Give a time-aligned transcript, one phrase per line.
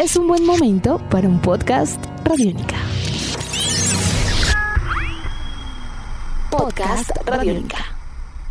[0.00, 2.76] es un buen momento para un podcast Radiónica.
[6.50, 7.84] Podcast Radiónica.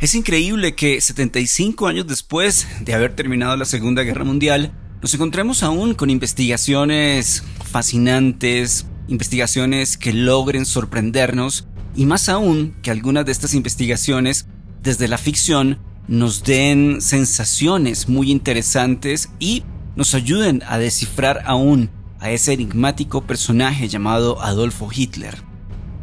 [0.00, 5.62] Es increíble que 75 años después de haber terminado la Segunda Guerra Mundial, nos encontremos
[5.62, 11.66] aún con investigaciones fascinantes, investigaciones que logren sorprendernos
[11.96, 14.44] y más aún que algunas de estas investigaciones
[14.82, 19.64] desde la ficción nos den sensaciones muy interesantes y
[19.96, 25.42] nos ayuden a descifrar aún a ese enigmático personaje llamado Adolfo Hitler.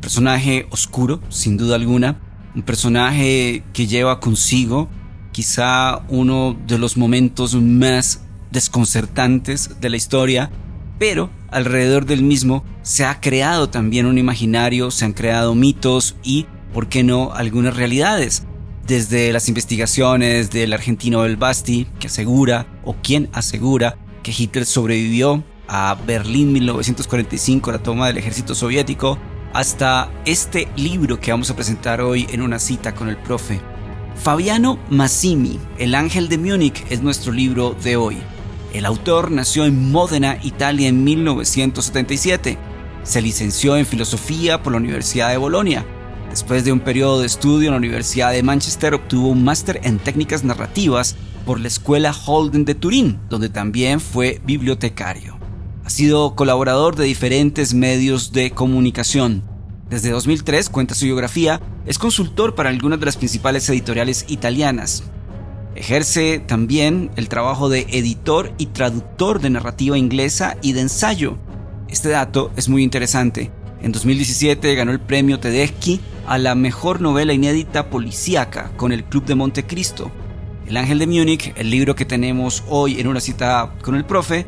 [0.01, 2.19] Personaje oscuro, sin duda alguna,
[2.55, 4.89] un personaje que lleva consigo
[5.31, 10.49] quizá uno de los momentos más desconcertantes de la historia,
[10.97, 16.47] pero alrededor del mismo se ha creado también un imaginario, se han creado mitos y,
[16.73, 18.46] por qué no, algunas realidades.
[18.87, 25.43] Desde las investigaciones del argentino El Basti, que asegura, o quien asegura, que Hitler sobrevivió
[25.67, 29.19] a Berlín 1945, la toma del ejército soviético,
[29.51, 33.59] hasta este libro que vamos a presentar hoy en una cita con el profe.
[34.15, 38.15] Fabiano Massimi, El Ángel de Múnich, es nuestro libro de hoy.
[38.73, 42.57] El autor nació en Módena, Italia, en 1977.
[43.03, 45.85] Se licenció en filosofía por la Universidad de Bolonia.
[46.37, 49.97] Después de un periodo de estudio en la Universidad de Manchester, obtuvo un máster en
[49.97, 51.15] técnicas narrativas
[51.47, 55.39] por la Escuela Holden de Turín, donde también fue bibliotecario.
[55.83, 59.41] Ha sido colaborador de diferentes medios de comunicación.
[59.89, 65.05] Desde 2003, cuenta su biografía, es consultor para algunas de las principales editoriales italianas,
[65.73, 71.39] Ejerce también el trabajo de editor y traductor de narrativa inglesa y de ensayo.
[71.89, 73.49] Este dato es muy interesante.
[73.81, 79.25] En 2017 ganó el premio Tedeschi a la mejor novela inédita policíaca con el Club
[79.25, 80.11] de Montecristo.
[80.67, 84.45] El Ángel de Múnich, el libro que tenemos hoy en una cita con el profe,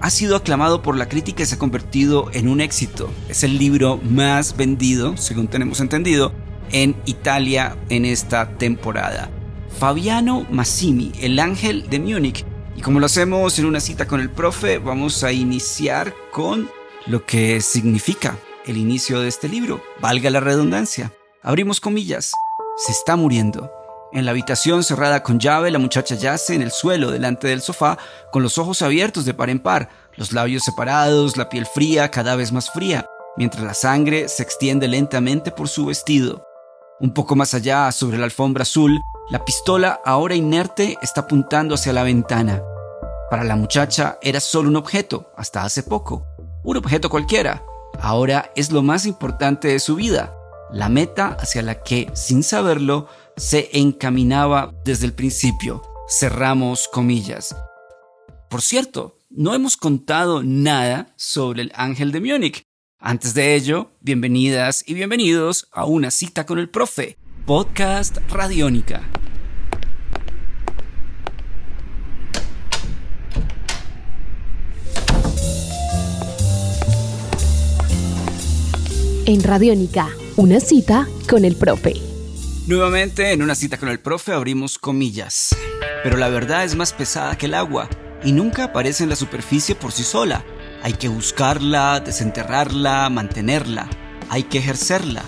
[0.00, 3.10] ha sido aclamado por la crítica y se ha convertido en un éxito.
[3.28, 6.32] Es el libro más vendido, según tenemos entendido,
[6.72, 9.30] en Italia en esta temporada.
[9.78, 12.46] Fabiano Massimi, el ángel de Múnich.
[12.74, 16.70] Y como lo hacemos en una cita con el profe, vamos a iniciar con
[17.06, 21.12] lo que significa el inicio de este libro, valga la redundancia.
[21.42, 22.32] Abrimos comillas.
[22.76, 23.70] Se está muriendo.
[24.12, 27.96] En la habitación cerrada con llave, la muchacha yace en el suelo delante del sofá,
[28.32, 32.34] con los ojos abiertos de par en par, los labios separados, la piel fría, cada
[32.34, 33.06] vez más fría,
[33.36, 36.44] mientras la sangre se extiende lentamente por su vestido.
[36.98, 38.98] Un poco más allá, sobre la alfombra azul,
[39.30, 42.62] la pistola, ahora inerte, está apuntando hacia la ventana.
[43.30, 46.26] Para la muchacha era solo un objeto, hasta hace poco.
[46.64, 47.62] Un objeto cualquiera.
[48.00, 50.34] Ahora es lo más importante de su vida.
[50.72, 55.82] La meta hacia la que, sin saberlo, se encaminaba desde el principio.
[56.08, 57.56] Cerramos comillas.
[58.50, 62.62] Por cierto, no hemos contado nada sobre el ángel de Múnich.
[62.98, 69.08] Antes de ello, bienvenidas y bienvenidos a una cita con el profe Podcast Radiónica.
[79.24, 80.08] En Radiónica,
[80.38, 81.94] una cita con el profe.
[82.66, 85.54] Nuevamente, en una cita con el profe abrimos comillas.
[86.02, 87.88] Pero la verdad es más pesada que el agua
[88.24, 90.44] y nunca aparece en la superficie por sí sola.
[90.82, 93.90] Hay que buscarla, desenterrarla, mantenerla.
[94.30, 95.22] Hay que ejercerla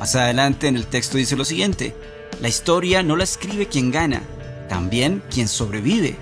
[0.00, 1.94] más adelante en el texto dice lo siguiente,
[2.40, 4.22] la historia no la escribe quien gana,
[4.66, 6.16] también quien sobrevive.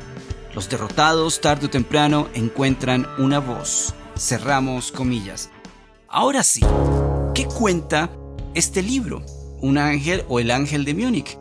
[0.52, 3.94] Los derrotados tarde o temprano encuentran una voz.
[4.16, 5.50] Cerramos comillas.
[6.08, 6.60] Ahora sí,
[7.36, 8.10] ¿qué cuenta
[8.54, 9.22] este libro?
[9.60, 11.38] ¿Un ángel o el ángel de Múnich?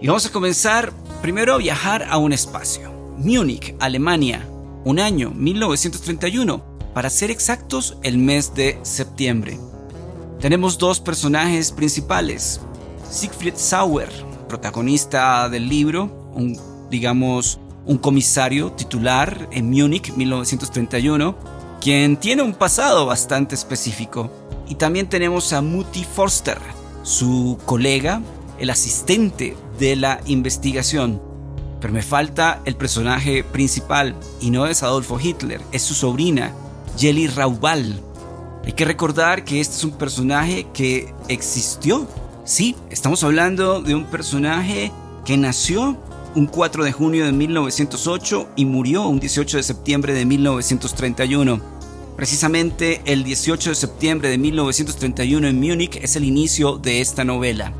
[0.00, 2.92] Y vamos a comenzar primero a viajar a un espacio.
[3.16, 4.48] Múnich, Alemania,
[4.84, 6.62] un año 1931,
[6.94, 9.58] para ser exactos el mes de septiembre.
[10.40, 12.60] Tenemos dos personajes principales.
[13.10, 14.10] Siegfried Sauer,
[14.48, 16.58] protagonista del libro, un,
[16.90, 21.34] digamos, un comisario titular en Múnich 1931,
[21.80, 24.30] quien tiene un pasado bastante específico.
[24.68, 26.58] Y también tenemos a Mutti Forster,
[27.02, 28.20] su colega,
[28.58, 31.22] el asistente de la investigación.
[31.80, 36.52] Pero me falta el personaje principal, y no es Adolfo Hitler, es su sobrina,
[36.98, 38.02] Jelly Raubal,
[38.68, 42.06] hay que recordar que este es un personaje que existió.
[42.44, 44.92] Sí, estamos hablando de un personaje
[45.24, 45.96] que nació
[46.34, 51.77] un 4 de junio de 1908 y murió un 18 de septiembre de 1931.
[52.18, 57.72] Precisamente el 18 de septiembre de 1931 en Múnich es el inicio de esta novela.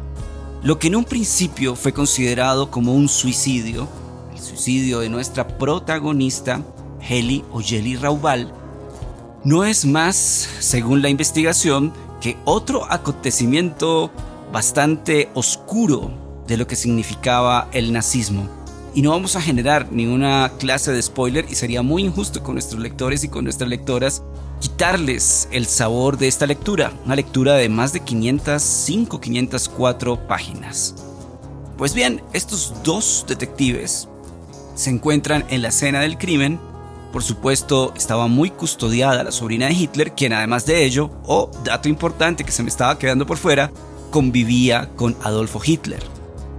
[0.62, 3.88] Lo que en un principio fue considerado como un suicidio,
[4.32, 6.62] el suicidio de nuestra protagonista,
[7.00, 8.52] Heli o Jelly Raubal,
[9.42, 14.12] no es más, según la investigación, que otro acontecimiento
[14.52, 16.12] bastante oscuro
[16.46, 18.57] de lo que significaba el nazismo.
[18.98, 22.82] Y no vamos a generar ninguna clase de spoiler y sería muy injusto con nuestros
[22.82, 24.24] lectores y con nuestras lectoras
[24.58, 30.96] quitarles el sabor de esta lectura, una lectura de más de 505, 504 páginas.
[31.76, 34.08] Pues bien, estos dos detectives
[34.74, 36.58] se encuentran en la escena del crimen.
[37.12, 41.88] Por supuesto, estaba muy custodiada la sobrina de Hitler, quien además de ello, o dato
[41.88, 43.70] importante que se me estaba quedando por fuera,
[44.10, 46.02] convivía con Adolfo Hitler.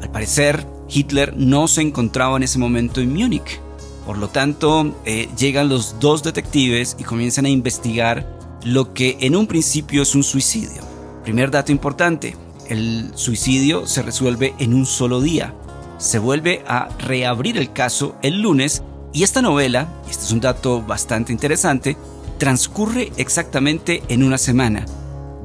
[0.01, 3.59] Al parecer, Hitler no se encontraba en ese momento en Múnich.
[4.05, 9.35] Por lo tanto, eh, llegan los dos detectives y comienzan a investigar lo que en
[9.35, 10.81] un principio es un suicidio.
[11.23, 12.35] Primer dato importante,
[12.67, 15.53] el suicidio se resuelve en un solo día.
[15.97, 20.81] Se vuelve a reabrir el caso el lunes y esta novela, este es un dato
[20.81, 21.97] bastante interesante,
[22.37, 24.85] transcurre exactamente en una semana,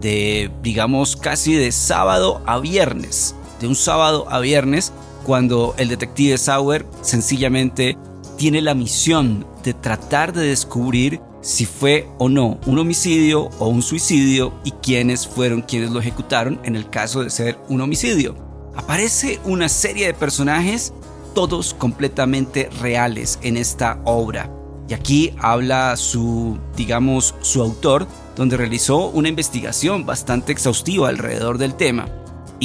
[0.00, 4.92] de digamos casi de sábado a viernes, de un sábado a viernes,
[5.24, 7.96] cuando el detective Sauer sencillamente
[8.36, 13.82] tiene la misión de tratar de descubrir si fue o no un homicidio o un
[13.82, 18.36] suicidio y quiénes fueron quienes lo ejecutaron en el caso de ser un homicidio.
[18.76, 20.92] Aparece una serie de personajes,
[21.34, 24.50] todos completamente reales en esta obra.
[24.88, 28.06] Y aquí habla su, digamos, su autor,
[28.36, 32.08] donde realizó una investigación bastante exhaustiva alrededor del tema.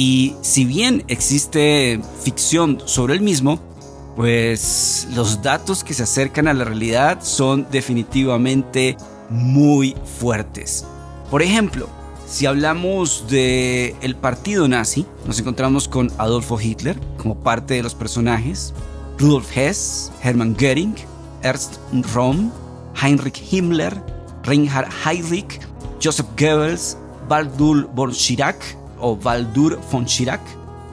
[0.02, 3.60] Y si bien existe ficción sobre el mismo,
[4.16, 8.96] pues los datos que se acercan a la realidad son definitivamente
[9.28, 10.86] muy fuertes.
[11.30, 11.86] Por ejemplo,
[12.26, 17.94] si hablamos de el partido nazi, nos encontramos con Adolfo Hitler como parte de los
[17.94, 18.72] personajes,
[19.18, 20.94] Rudolf Hess, Hermann Göring,
[21.42, 21.76] Ernst
[22.14, 22.50] Röhm,
[23.02, 24.02] Heinrich Himmler,
[24.44, 25.60] Reinhard Heydrich,
[26.02, 26.96] Joseph Goebbels,
[27.28, 30.40] Baldur von Schirach o Baldur von Schirach,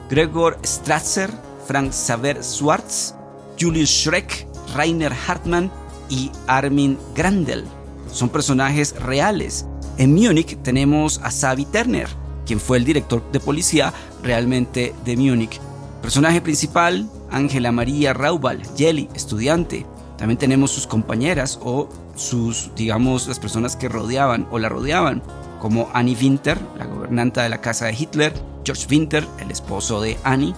[0.08, 1.30] Gregor Strasser,
[1.66, 3.14] Frank Xaver Schwartz,
[3.60, 5.70] Julius Schreck, Rainer Hartmann
[6.08, 7.64] y Armin Grandel.
[8.12, 9.66] Son personajes reales.
[9.98, 12.08] En Múnich tenemos a Savi Turner,
[12.46, 15.60] quien fue el director de policía realmente de Múnich.
[16.00, 19.84] Personaje principal, Ángela María Raubal, Jelly, estudiante.
[20.16, 25.22] También tenemos sus compañeras o sus, digamos, las personas que rodeaban o la rodeaban,
[25.58, 28.32] como Annie Winter, la gobernanta de la casa de Hitler,
[28.64, 30.54] George Winter, el esposo de Annie,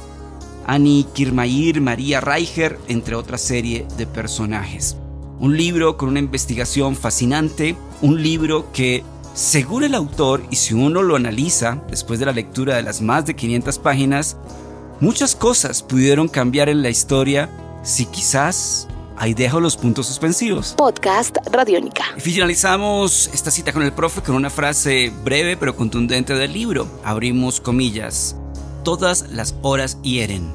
[0.66, 4.96] Annie Kirmayir, María Reicher, entre otra serie de personajes.
[5.38, 9.02] Un libro con una investigación fascinante, un libro que,
[9.34, 13.26] según el autor, y si uno lo analiza después de la lectura de las más
[13.26, 14.36] de 500 páginas,
[15.00, 17.48] muchas cosas pudieron cambiar en la historia
[17.82, 18.86] si quizás
[19.20, 20.74] ahí dejo los puntos suspensivos.
[20.76, 22.04] Podcast Radiónica.
[22.16, 26.88] Y finalizamos esta cita con el profe con una frase breve pero contundente del libro.
[27.04, 28.34] Abrimos comillas.
[28.82, 30.50] Todas las horas hieren,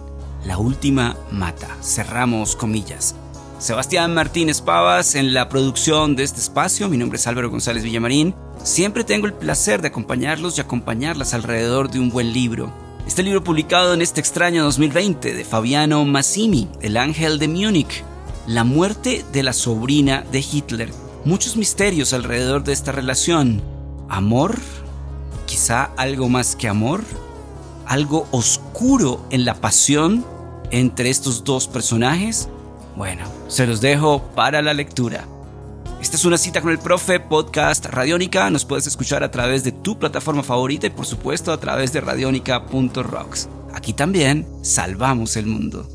[0.46, 1.68] la última mata.
[1.82, 3.16] Cerramos comillas.
[3.60, 6.90] Sebastián Martínez Pavas en la producción de este espacio.
[6.90, 8.34] Mi nombre es Álvaro González Villamarín.
[8.64, 12.74] Siempre tengo el placer de acompañarlos y acompañarlas alrededor de un buen libro.
[13.06, 18.04] Este libro publicado en este extraño 2020 de Fabiano Massimi, El Ángel de Múnich.
[18.48, 20.92] La muerte de la sobrina de Hitler.
[21.24, 23.62] Muchos misterios alrededor de esta relación.
[24.10, 24.58] ¿Amor?
[25.48, 27.02] ¿Quizá algo más que amor?
[27.86, 30.26] algo oscuro en la pasión
[30.72, 32.50] entre estos dos personajes?
[32.96, 35.26] Bueno, se los dejo para la lectura.
[36.02, 38.50] Esta es una cita con el profe podcast Radiónica.
[38.50, 42.02] Nos puedes escuchar a través de tu plataforma favorita y por supuesto a través de
[42.02, 43.50] radionica.rocks.
[43.74, 45.95] Aquí también salvamos el mundo.